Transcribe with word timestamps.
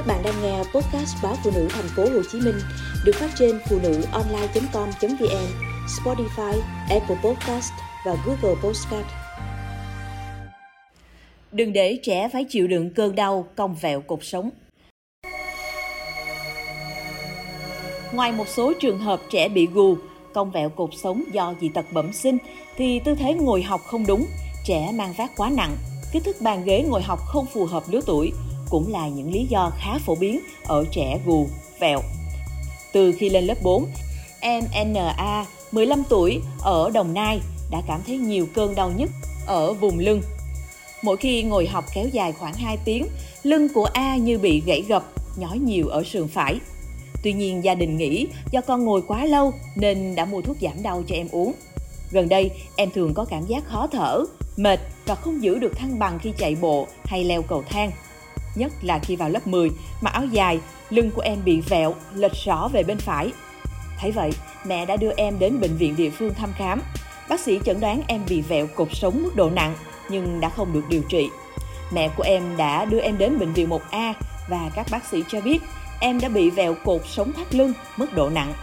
Các 0.00 0.06
bạn 0.06 0.22
đang 0.24 0.42
nghe 0.42 0.58
podcast 0.58 1.16
báo 1.22 1.34
phụ 1.44 1.50
nữ 1.54 1.68
thành 1.70 1.88
phố 1.96 2.02
Hồ 2.02 2.22
Chí 2.32 2.40
Minh 2.40 2.54
được 3.04 3.12
phát 3.14 3.30
trên 3.38 3.60
phụ 3.68 3.78
nữ 3.82 4.02
online.com.vn, 4.12 5.46
Spotify, 5.86 6.60
Apple 6.90 7.16
Podcast 7.24 7.72
và 8.06 8.16
Google 8.26 8.60
Podcast. 8.62 9.06
Đừng 11.52 11.72
để 11.72 11.98
trẻ 12.02 12.28
phải 12.32 12.44
chịu 12.48 12.66
đựng 12.66 12.90
cơn 12.94 13.14
đau 13.14 13.46
cong 13.56 13.76
vẹo 13.80 14.00
cuộc 14.00 14.24
sống. 14.24 14.50
Ngoài 18.12 18.32
một 18.32 18.48
số 18.48 18.72
trường 18.80 18.98
hợp 18.98 19.20
trẻ 19.30 19.48
bị 19.48 19.66
gù, 19.66 19.96
cong 20.34 20.50
vẹo 20.50 20.68
cột 20.68 20.90
sống 21.02 21.24
do 21.32 21.54
dị 21.60 21.68
tật 21.68 21.84
bẩm 21.92 22.12
sinh 22.12 22.38
thì 22.76 23.00
tư 23.04 23.14
thế 23.14 23.34
ngồi 23.34 23.62
học 23.62 23.80
không 23.86 24.06
đúng, 24.06 24.26
trẻ 24.66 24.90
mang 24.94 25.14
vác 25.18 25.30
quá 25.36 25.50
nặng, 25.56 25.76
kích 26.12 26.24
thước 26.24 26.40
bàn 26.40 26.64
ghế 26.64 26.84
ngồi 26.88 27.02
học 27.02 27.18
không 27.26 27.46
phù 27.46 27.66
hợp 27.66 27.82
lứa 27.90 28.00
tuổi 28.06 28.32
cũng 28.70 28.92
là 28.92 29.08
những 29.08 29.32
lý 29.32 29.46
do 29.50 29.72
khá 29.78 29.98
phổ 29.98 30.14
biến 30.14 30.40
ở 30.64 30.84
trẻ 30.90 31.18
gù, 31.26 31.46
vẹo. 31.80 32.00
Từ 32.92 33.12
khi 33.12 33.30
lên 33.30 33.44
lớp 33.44 33.62
4, 33.62 33.86
em 34.40 34.64
NA 34.92 35.46
15 35.72 36.02
tuổi 36.08 36.40
ở 36.60 36.90
Đồng 36.94 37.14
Nai 37.14 37.40
đã 37.70 37.82
cảm 37.86 38.00
thấy 38.06 38.18
nhiều 38.18 38.46
cơn 38.54 38.74
đau 38.74 38.90
nhức 38.96 39.10
ở 39.46 39.72
vùng 39.72 39.98
lưng. 39.98 40.22
Mỗi 41.02 41.16
khi 41.16 41.42
ngồi 41.42 41.66
học 41.66 41.84
kéo 41.94 42.08
dài 42.12 42.32
khoảng 42.32 42.54
2 42.54 42.78
tiếng, 42.84 43.06
lưng 43.42 43.68
của 43.74 43.84
A 43.84 44.16
như 44.16 44.38
bị 44.38 44.62
gãy 44.66 44.84
gập, 44.88 45.04
nhói 45.36 45.58
nhiều 45.58 45.88
ở 45.88 46.02
sườn 46.04 46.28
phải. 46.28 46.58
Tuy 47.22 47.32
nhiên 47.32 47.64
gia 47.64 47.74
đình 47.74 47.96
nghĩ 47.96 48.26
do 48.50 48.60
con 48.60 48.84
ngồi 48.84 49.02
quá 49.02 49.24
lâu 49.24 49.52
nên 49.76 50.14
đã 50.14 50.24
mua 50.24 50.40
thuốc 50.40 50.56
giảm 50.60 50.82
đau 50.82 51.02
cho 51.06 51.14
em 51.14 51.28
uống. 51.32 51.52
Gần 52.10 52.28
đây, 52.28 52.50
em 52.76 52.90
thường 52.90 53.14
có 53.14 53.24
cảm 53.24 53.46
giác 53.46 53.64
khó 53.64 53.86
thở, 53.92 54.24
mệt 54.56 54.80
và 55.06 55.14
không 55.14 55.42
giữ 55.42 55.58
được 55.58 55.76
thăng 55.76 55.98
bằng 55.98 56.18
khi 56.22 56.32
chạy 56.38 56.56
bộ 56.60 56.86
hay 57.04 57.24
leo 57.24 57.42
cầu 57.42 57.64
thang. 57.68 57.90
Nhất 58.54 58.72
là 58.82 58.98
khi 58.98 59.16
vào 59.16 59.28
lớp 59.28 59.46
10, 59.46 59.70
mặc 60.00 60.12
áo 60.12 60.24
dài, 60.24 60.60
lưng 60.90 61.10
của 61.10 61.22
em 61.22 61.44
bị 61.44 61.60
vẹo, 61.60 61.94
lệch 62.14 62.34
rõ 62.44 62.68
về 62.72 62.82
bên 62.82 62.98
phải. 62.98 63.32
Thấy 63.98 64.12
vậy, 64.12 64.30
mẹ 64.66 64.86
đã 64.86 64.96
đưa 64.96 65.12
em 65.16 65.38
đến 65.38 65.60
bệnh 65.60 65.76
viện 65.76 65.96
địa 65.96 66.10
phương 66.10 66.34
thăm 66.34 66.52
khám. 66.56 66.82
Bác 67.28 67.40
sĩ 67.40 67.60
chẩn 67.64 67.80
đoán 67.80 68.02
em 68.06 68.20
bị 68.28 68.40
vẹo 68.40 68.66
cột 68.66 68.88
sống 68.92 69.22
mức 69.22 69.36
độ 69.36 69.50
nặng 69.50 69.74
nhưng 70.08 70.40
đã 70.40 70.48
không 70.48 70.72
được 70.72 70.84
điều 70.88 71.02
trị. 71.08 71.30
Mẹ 71.92 72.08
của 72.16 72.22
em 72.22 72.56
đã 72.56 72.84
đưa 72.84 73.00
em 73.00 73.18
đến 73.18 73.38
bệnh 73.38 73.52
viện 73.52 73.68
1A 73.68 74.12
và 74.48 74.70
các 74.74 74.86
bác 74.90 75.04
sĩ 75.04 75.24
cho 75.28 75.40
biết 75.40 75.58
em 76.00 76.20
đã 76.20 76.28
bị 76.28 76.50
vẹo 76.50 76.74
cột 76.84 77.00
sống 77.06 77.32
thắt 77.32 77.54
lưng 77.54 77.72
mức 77.96 78.14
độ 78.14 78.30
nặng. 78.30 78.54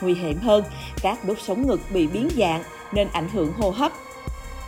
Nguy 0.00 0.14
hiểm 0.14 0.38
hơn, 0.38 0.64
các 1.02 1.24
đốt 1.24 1.38
sống 1.40 1.66
ngực 1.66 1.80
bị 1.90 2.06
biến 2.06 2.28
dạng 2.36 2.62
nên 2.92 3.08
ảnh 3.12 3.28
hưởng 3.28 3.52
hô 3.52 3.70
hấp. 3.70 3.92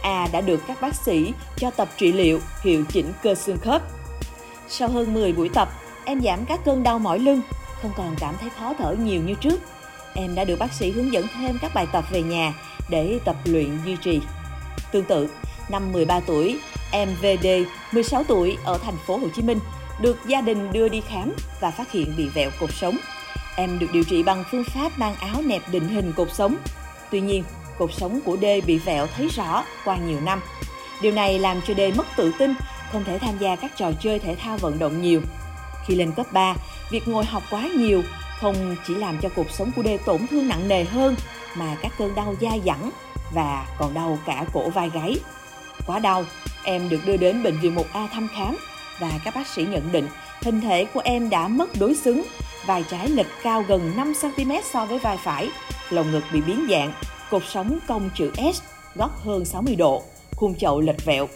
A 0.03 0.29
đã 0.33 0.41
được 0.41 0.61
các 0.67 0.81
bác 0.81 0.95
sĩ 0.95 1.33
cho 1.57 1.71
tập 1.71 1.89
trị 1.97 2.13
liệu 2.13 2.41
hiệu 2.63 2.85
chỉnh 2.89 3.13
cơ 3.23 3.35
xương 3.35 3.59
khớp. 3.59 3.83
Sau 4.69 4.89
hơn 4.89 5.15
10 5.15 5.33
buổi 5.33 5.49
tập, 5.49 5.69
em 6.05 6.21
giảm 6.21 6.45
các 6.45 6.61
cơn 6.65 6.83
đau 6.83 6.99
mỏi 6.99 7.19
lưng, 7.19 7.41
không 7.83 7.91
còn 7.97 8.17
cảm 8.19 8.35
thấy 8.41 8.51
khó 8.59 8.75
thở 8.79 8.95
nhiều 9.01 9.23
như 9.23 9.35
trước. 9.35 9.61
Em 10.15 10.35
đã 10.35 10.45
được 10.45 10.59
bác 10.59 10.73
sĩ 10.73 10.91
hướng 10.91 11.13
dẫn 11.13 11.27
thêm 11.35 11.59
các 11.61 11.75
bài 11.75 11.87
tập 11.93 12.05
về 12.11 12.23
nhà 12.23 12.55
để 12.91 13.19
tập 13.25 13.37
luyện 13.45 13.79
duy 13.85 13.97
trì. 13.97 14.21
Tương 14.93 15.05
tự, 15.05 15.29
năm 15.69 15.93
13 15.93 16.21
tuổi, 16.21 16.59
em 16.93 17.09
VD 17.23 17.47
16 17.93 18.25
tuổi 18.25 18.57
ở 18.65 18.79
thành 18.79 18.97
phố 19.07 19.17
Hồ 19.17 19.27
Chí 19.37 19.43
Minh 19.43 19.59
được 20.01 20.17
gia 20.27 20.41
đình 20.41 20.73
đưa 20.73 20.89
đi 20.89 21.01
khám 21.01 21.33
và 21.61 21.71
phát 21.71 21.93
hiện 21.93 22.15
bị 22.17 22.29
vẹo 22.29 22.51
cột 22.61 22.71
sống. 22.73 22.97
Em 23.57 23.79
được 23.79 23.87
điều 23.93 24.05
trị 24.05 24.23
bằng 24.23 24.45
phương 24.51 24.65
pháp 24.65 24.99
mang 24.99 25.15
áo 25.15 25.43
nẹp 25.43 25.63
định 25.71 25.89
hình 25.89 26.13
cột 26.17 26.33
sống. 26.33 26.57
Tuy 27.11 27.21
nhiên, 27.21 27.45
cột 27.79 27.91
sống 27.93 28.21
của 28.25 28.37
D 28.37 28.45
bị 28.67 28.79
vẹo 28.79 29.07
thấy 29.07 29.29
rõ 29.29 29.65
qua 29.85 29.97
nhiều 29.97 30.21
năm. 30.21 30.41
Điều 31.03 31.13
này 31.13 31.39
làm 31.39 31.61
cho 31.67 31.75
D 31.75 31.81
mất 31.97 32.07
tự 32.17 32.33
tin, 32.39 32.55
không 32.95 33.05
thể 33.05 33.19
tham 33.19 33.39
gia 33.39 33.57
các 33.57 33.77
trò 33.77 33.93
chơi 34.01 34.19
thể 34.19 34.35
thao 34.35 34.57
vận 34.57 34.79
động 34.79 35.03
nhiều. 35.03 35.21
Khi 35.87 35.95
lên 35.95 36.13
cấp 36.13 36.27
3, 36.33 36.55
việc 36.91 37.09
ngồi 37.09 37.25
học 37.25 37.43
quá 37.51 37.69
nhiều 37.77 38.03
không 38.41 38.77
chỉ 38.87 38.95
làm 38.95 39.19
cho 39.23 39.29
cuộc 39.37 39.51
sống 39.51 39.71
của 39.77 39.83
đê 39.83 39.97
tổn 39.97 40.27
thương 40.27 40.49
nặng 40.49 40.69
nề 40.69 40.85
hơn 40.85 41.17
mà 41.55 41.77
các 41.83 41.93
cơn 41.99 42.15
đau 42.15 42.35
dai 42.41 42.61
dẳng 42.67 42.91
và 43.35 43.67
còn 43.79 43.95
đau 43.95 44.19
cả 44.27 44.45
cổ 44.53 44.71
vai 44.71 44.91
gáy. 44.95 45.17
Quá 45.87 45.99
đau, 45.99 46.25
em 46.65 46.89
được 46.89 47.01
đưa 47.07 47.17
đến 47.17 47.43
bệnh 47.43 47.61
viện 47.61 47.75
1A 47.75 48.09
thăm 48.09 48.29
khám 48.37 48.57
và 49.01 49.11
các 49.25 49.35
bác 49.35 49.47
sĩ 49.47 49.65
nhận 49.65 49.93
định 49.93 50.09
hình 50.43 50.61
thể 50.61 50.85
của 50.85 51.01
em 51.05 51.31
đã 51.31 51.49
mất 51.49 51.71
đối 51.81 51.95
xứng, 51.95 52.23
vai 52.67 52.85
trái 52.91 53.09
lệch 53.09 53.43
cao 53.43 53.65
gần 53.69 53.93
5 53.97 54.13
cm 54.23 54.53
so 54.73 54.87
với 54.87 54.99
vai 54.99 55.17
phải, 55.17 55.51
lồng 55.91 56.13
ngực 56.13 56.25
bị 56.33 56.41
biến 56.41 56.67
dạng, 56.71 56.93
cột 57.31 57.43
sống 57.49 57.79
cong 57.89 58.11
chữ 58.15 58.31
S, 58.55 58.63
góc 58.95 59.11
hơn 59.25 59.45
60 59.45 59.77
độ, 59.77 60.03
khung 60.37 60.55
chậu 60.59 60.81
lệch 60.81 61.05
vẹo. 61.05 61.29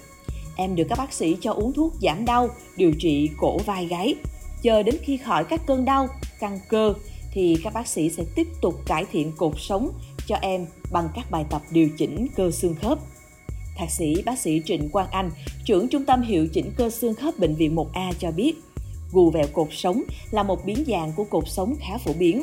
Em 0.60 0.76
được 0.76 0.84
các 0.88 0.98
bác 0.98 1.12
sĩ 1.12 1.36
cho 1.40 1.52
uống 1.52 1.72
thuốc 1.72 1.92
giảm 2.02 2.24
đau, 2.24 2.48
điều 2.76 2.92
trị 2.98 3.30
cổ 3.36 3.58
vai 3.58 3.86
gáy. 3.86 4.14
Chờ 4.62 4.82
đến 4.82 4.94
khi 5.02 5.16
khỏi 5.16 5.44
các 5.44 5.60
cơn 5.66 5.84
đau, 5.84 6.08
căng 6.40 6.58
cơ 6.68 6.94
thì 7.32 7.56
các 7.64 7.72
bác 7.74 7.86
sĩ 7.88 8.10
sẽ 8.10 8.24
tiếp 8.34 8.48
tục 8.60 8.74
cải 8.86 9.04
thiện 9.12 9.32
cột 9.36 9.52
sống 9.58 9.90
cho 10.26 10.36
em 10.40 10.66
bằng 10.92 11.08
các 11.14 11.30
bài 11.30 11.44
tập 11.50 11.62
điều 11.70 11.88
chỉnh 11.98 12.26
cơ 12.36 12.50
xương 12.50 12.74
khớp. 12.74 12.98
Thạc 13.76 13.90
sĩ 13.90 14.22
bác 14.26 14.38
sĩ 14.38 14.62
Trịnh 14.64 14.88
Quang 14.88 15.10
Anh, 15.10 15.30
trưởng 15.64 15.88
Trung 15.88 16.04
tâm 16.04 16.22
Hiệu 16.22 16.46
chỉnh 16.52 16.70
cơ 16.76 16.90
xương 16.90 17.14
khớp 17.14 17.38
Bệnh 17.38 17.54
viện 17.54 17.76
1A 17.76 18.12
cho 18.18 18.30
biết, 18.30 18.54
gù 19.12 19.30
vẹo 19.30 19.46
cột 19.52 19.68
sống 19.72 20.02
là 20.30 20.42
một 20.42 20.64
biến 20.64 20.84
dạng 20.86 21.12
của 21.12 21.24
cột 21.24 21.44
sống 21.46 21.74
khá 21.80 21.98
phổ 21.98 22.12
biến. 22.18 22.42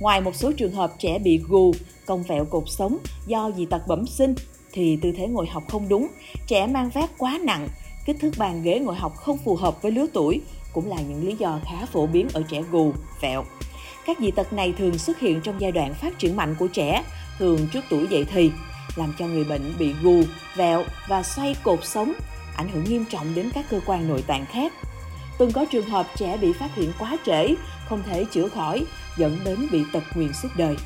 Ngoài 0.00 0.20
một 0.20 0.34
số 0.34 0.52
trường 0.52 0.72
hợp 0.72 0.92
trẻ 0.98 1.18
bị 1.18 1.40
gù, 1.48 1.72
cong 2.06 2.22
vẹo 2.22 2.44
cột 2.44 2.64
sống 2.66 2.98
do 3.26 3.50
dị 3.56 3.66
tật 3.66 3.82
bẩm 3.88 4.06
sinh, 4.06 4.34
thì 4.72 4.98
tư 5.02 5.12
thế 5.16 5.26
ngồi 5.26 5.46
học 5.46 5.62
không 5.68 5.88
đúng, 5.88 6.08
trẻ 6.46 6.66
mang 6.66 6.90
vác 6.90 7.10
quá 7.18 7.38
nặng, 7.42 7.68
kích 8.04 8.16
thước 8.20 8.30
bàn 8.38 8.62
ghế 8.62 8.78
ngồi 8.78 8.96
học 8.96 9.16
không 9.16 9.38
phù 9.38 9.56
hợp 9.56 9.82
với 9.82 9.92
lứa 9.92 10.06
tuổi 10.12 10.40
cũng 10.72 10.88
là 10.88 10.96
những 10.96 11.26
lý 11.26 11.36
do 11.38 11.60
khá 11.64 11.86
phổ 11.86 12.06
biến 12.06 12.28
ở 12.32 12.42
trẻ 12.48 12.62
gù, 12.70 12.92
vẹo. 13.20 13.44
Các 14.06 14.18
dị 14.20 14.30
tật 14.30 14.52
này 14.52 14.74
thường 14.78 14.98
xuất 14.98 15.20
hiện 15.20 15.40
trong 15.40 15.60
giai 15.60 15.72
đoạn 15.72 15.94
phát 15.94 16.18
triển 16.18 16.36
mạnh 16.36 16.54
của 16.58 16.66
trẻ, 16.66 17.02
thường 17.38 17.68
trước 17.72 17.84
tuổi 17.90 18.06
dậy 18.10 18.24
thì, 18.32 18.50
làm 18.96 19.14
cho 19.18 19.26
người 19.26 19.44
bệnh 19.44 19.74
bị 19.78 19.92
gù, 20.02 20.22
vẹo 20.56 20.84
và 21.08 21.22
xoay 21.22 21.54
cột 21.62 21.78
sống, 21.84 22.12
ảnh 22.56 22.68
hưởng 22.68 22.84
nghiêm 22.84 23.04
trọng 23.10 23.34
đến 23.34 23.50
các 23.54 23.66
cơ 23.70 23.80
quan 23.86 24.08
nội 24.08 24.22
tạng 24.26 24.46
khác. 24.46 24.72
Từng 25.38 25.52
có 25.52 25.64
trường 25.64 25.86
hợp 25.86 26.06
trẻ 26.16 26.36
bị 26.36 26.52
phát 26.52 26.74
hiện 26.74 26.92
quá 26.98 27.16
trễ, 27.26 27.54
không 27.88 28.02
thể 28.06 28.24
chữa 28.24 28.48
khỏi, 28.48 28.84
dẫn 29.16 29.38
đến 29.44 29.66
bị 29.72 29.82
tật 29.92 30.02
nguyền 30.14 30.32
suốt 30.42 30.48
đời. 30.56 30.76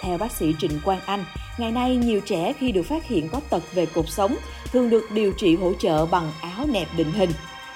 Theo 0.00 0.18
bác 0.18 0.32
sĩ 0.32 0.54
Trịnh 0.58 0.80
Quang 0.84 1.00
Anh, 1.06 1.24
ngày 1.58 1.70
nay 1.70 1.96
nhiều 1.96 2.20
trẻ 2.20 2.52
khi 2.58 2.72
được 2.72 2.82
phát 2.82 3.06
hiện 3.06 3.28
có 3.28 3.40
tật 3.50 3.74
về 3.74 3.86
cột 3.86 4.08
sống 4.08 4.36
thường 4.72 4.90
được 4.90 5.10
điều 5.10 5.32
trị 5.32 5.56
hỗ 5.56 5.72
trợ 5.78 6.06
bằng 6.06 6.32
áo 6.40 6.66
nẹp 6.72 6.88
định 6.96 7.12
hình. 7.12 7.30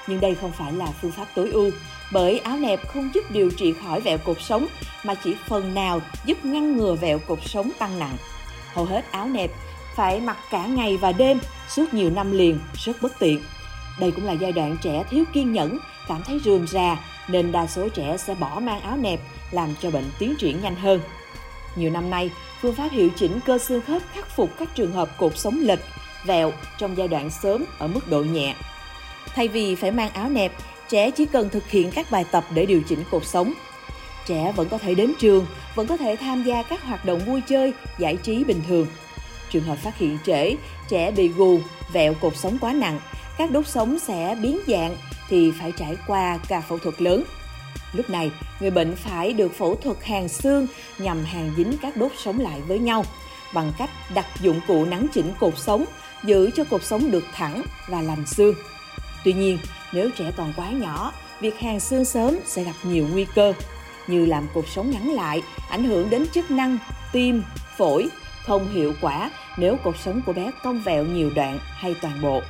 Nhưng 0.06 0.20
đây 0.20 0.34
không 0.34 0.52
phải 0.52 0.72
là 0.72 0.86
phương 0.86 1.10
pháp 1.10 1.26
tối 1.34 1.50
ưu, 1.50 1.70
bởi 2.12 2.38
áo 2.38 2.56
nẹp 2.56 2.88
không 2.88 3.10
giúp 3.14 3.30
điều 3.30 3.50
trị 3.50 3.72
khỏi 3.72 4.00
vẹo 4.00 4.18
cột 4.18 4.36
sống 4.40 4.66
mà 5.04 5.14
chỉ 5.14 5.34
phần 5.48 5.74
nào 5.74 6.00
giúp 6.24 6.44
ngăn 6.44 6.76
ngừa 6.76 6.94
vẹo 6.94 7.18
cột 7.18 7.38
sống 7.46 7.70
tăng 7.78 7.98
nặng. 7.98 8.16
Hầu 8.72 8.84
hết 8.84 9.12
áo 9.12 9.26
nẹp 9.26 9.50
phải 9.96 10.20
mặc 10.20 10.36
cả 10.50 10.66
ngày 10.66 10.96
và 10.96 11.12
đêm 11.12 11.38
suốt 11.68 11.94
nhiều 11.94 12.10
năm 12.10 12.32
liền 12.32 12.58
rất 12.74 13.02
bất 13.02 13.18
tiện. 13.18 13.40
Đây 14.00 14.10
cũng 14.10 14.24
là 14.24 14.32
giai 14.32 14.52
đoạn 14.52 14.76
trẻ 14.82 15.04
thiếu 15.10 15.24
kiên 15.32 15.52
nhẫn, 15.52 15.78
cảm 16.08 16.22
thấy 16.26 16.40
rườm 16.44 16.66
rà 16.66 16.96
nên 17.28 17.52
đa 17.52 17.66
số 17.66 17.88
trẻ 17.88 18.16
sẽ 18.16 18.34
bỏ 18.34 18.60
mang 18.60 18.80
áo 18.80 18.96
nẹp 18.96 19.20
làm 19.50 19.74
cho 19.80 19.90
bệnh 19.90 20.10
tiến 20.18 20.34
triển 20.38 20.60
nhanh 20.62 20.76
hơn. 20.76 21.00
Nhiều 21.76 21.90
năm 21.90 22.10
nay, 22.10 22.30
phương 22.60 22.74
pháp 22.74 22.88
hiệu 22.92 23.08
chỉnh 23.16 23.40
cơ 23.46 23.58
xương 23.58 23.82
khớp 23.82 24.02
khắc 24.14 24.36
phục 24.36 24.50
các 24.58 24.74
trường 24.74 24.92
hợp 24.92 25.18
cột 25.18 25.38
sống 25.38 25.58
lệch, 25.60 25.80
vẹo 26.26 26.52
trong 26.78 26.96
giai 26.96 27.08
đoạn 27.08 27.30
sớm 27.30 27.64
ở 27.78 27.86
mức 27.86 28.08
độ 28.08 28.22
nhẹ. 28.22 28.54
Thay 29.34 29.48
vì 29.48 29.74
phải 29.74 29.90
mang 29.90 30.10
áo 30.10 30.28
nẹp, 30.28 30.52
trẻ 30.88 31.10
chỉ 31.10 31.26
cần 31.26 31.50
thực 31.50 31.70
hiện 31.70 31.90
các 31.90 32.10
bài 32.10 32.24
tập 32.30 32.44
để 32.54 32.66
điều 32.66 32.82
chỉnh 32.88 33.04
cột 33.10 33.26
sống. 33.26 33.52
Trẻ 34.26 34.52
vẫn 34.56 34.68
có 34.68 34.78
thể 34.78 34.94
đến 34.94 35.12
trường, 35.18 35.46
vẫn 35.74 35.86
có 35.86 35.96
thể 35.96 36.16
tham 36.16 36.42
gia 36.42 36.62
các 36.62 36.82
hoạt 36.82 37.04
động 37.04 37.20
vui 37.26 37.40
chơi, 37.40 37.72
giải 37.98 38.16
trí 38.16 38.44
bình 38.44 38.60
thường. 38.68 38.86
Trường 39.50 39.64
hợp 39.64 39.76
phát 39.76 39.98
hiện 39.98 40.18
trễ, 40.26 40.56
trẻ 40.88 41.10
bị 41.10 41.28
gù, 41.28 41.60
vẹo 41.92 42.14
cột 42.14 42.36
sống 42.36 42.58
quá 42.60 42.72
nặng, 42.72 43.00
các 43.38 43.50
đốt 43.50 43.66
sống 43.66 43.98
sẽ 43.98 44.36
biến 44.42 44.60
dạng 44.66 44.96
thì 45.28 45.52
phải 45.60 45.72
trải 45.72 45.96
qua 46.06 46.38
ca 46.48 46.60
phẫu 46.60 46.78
thuật 46.78 47.02
lớn. 47.02 47.24
Lúc 47.94 48.10
này, 48.10 48.30
người 48.60 48.70
bệnh 48.70 48.96
phải 48.96 49.32
được 49.32 49.54
phẫu 49.54 49.76
thuật 49.76 50.04
hàng 50.04 50.28
xương 50.28 50.66
nhằm 50.98 51.24
hàng 51.24 51.54
dính 51.56 51.72
các 51.82 51.96
đốt 51.96 52.12
sống 52.24 52.40
lại 52.40 52.60
với 52.68 52.78
nhau 52.78 53.04
bằng 53.54 53.72
cách 53.78 53.90
đặt 54.14 54.26
dụng 54.40 54.60
cụ 54.66 54.84
nắn 54.84 55.06
chỉnh 55.14 55.32
cột 55.40 55.58
sống, 55.58 55.84
giữ 56.24 56.50
cho 56.50 56.64
cột 56.64 56.84
sống 56.84 57.10
được 57.10 57.24
thẳng 57.32 57.62
và 57.88 58.02
lành 58.02 58.26
xương. 58.26 58.54
Tuy 59.24 59.32
nhiên, 59.32 59.58
nếu 59.92 60.10
trẻ 60.18 60.32
còn 60.36 60.52
quá 60.56 60.70
nhỏ, 60.70 61.12
việc 61.40 61.60
hàng 61.60 61.80
xương 61.80 62.04
sớm 62.04 62.38
sẽ 62.44 62.64
gặp 62.64 62.74
nhiều 62.82 63.06
nguy 63.12 63.26
cơ 63.34 63.52
như 64.06 64.26
làm 64.26 64.46
cột 64.54 64.64
sống 64.68 64.90
ngắn 64.90 65.12
lại, 65.12 65.42
ảnh 65.70 65.84
hưởng 65.84 66.10
đến 66.10 66.26
chức 66.34 66.50
năng 66.50 66.78
tim, 67.12 67.42
phổi, 67.76 68.08
không 68.46 68.74
hiệu 68.74 68.92
quả 69.00 69.30
nếu 69.56 69.76
cột 69.84 69.94
sống 70.04 70.20
của 70.26 70.32
bé 70.32 70.50
cong 70.62 70.80
vẹo 70.80 71.04
nhiều 71.04 71.30
đoạn 71.34 71.58
hay 71.62 71.94
toàn 72.00 72.22
bộ. 72.22 72.40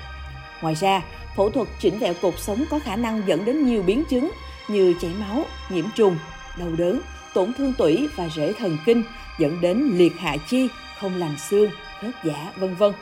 Ngoài 0.62 0.74
ra, 0.74 1.02
phẫu 1.36 1.50
thuật 1.50 1.68
chỉnh 1.80 1.98
vẹo 1.98 2.14
cột 2.22 2.34
sống 2.38 2.64
có 2.70 2.78
khả 2.78 2.96
năng 2.96 3.22
dẫn 3.26 3.44
đến 3.44 3.66
nhiều 3.66 3.82
biến 3.82 4.04
chứng 4.04 4.30
như 4.68 4.94
chảy 5.00 5.10
máu, 5.20 5.46
nhiễm 5.68 5.84
trùng, 5.94 6.18
đau 6.58 6.68
đớn, 6.78 7.00
tổn 7.34 7.52
thương 7.52 7.72
tủy 7.78 8.08
và 8.16 8.28
rễ 8.36 8.52
thần 8.52 8.78
kinh 8.86 9.02
dẫn 9.38 9.60
đến 9.60 9.90
liệt 9.92 10.18
hạ 10.18 10.36
chi, 10.48 10.68
không 11.00 11.14
lành 11.16 11.38
xương, 11.38 11.70
khớp 12.00 12.24
giả, 12.24 12.52
vân 12.56 12.74
vân. 12.74 12.92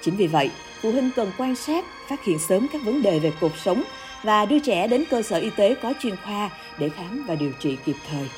Chính 0.00 0.16
vì 0.16 0.26
vậy, 0.26 0.50
phụ 0.82 0.92
huynh 0.92 1.10
cần 1.16 1.32
quan 1.38 1.56
sát, 1.56 1.84
phát 2.08 2.24
hiện 2.24 2.38
sớm 2.38 2.66
các 2.72 2.82
vấn 2.84 3.02
đề 3.02 3.18
về 3.18 3.32
cuộc 3.40 3.56
sống 3.56 3.82
và 4.22 4.44
đưa 4.44 4.58
trẻ 4.58 4.86
đến 4.86 5.04
cơ 5.10 5.22
sở 5.22 5.38
y 5.38 5.50
tế 5.50 5.74
có 5.82 5.92
chuyên 6.02 6.16
khoa 6.24 6.50
để 6.78 6.88
khám 6.88 7.24
và 7.28 7.34
điều 7.34 7.52
trị 7.58 7.76
kịp 7.84 7.96
thời. 8.10 8.28